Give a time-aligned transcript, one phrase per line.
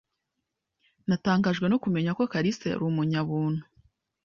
[1.07, 3.63] Natangajwe no kumenya ko Karisa yari umunyabuntu.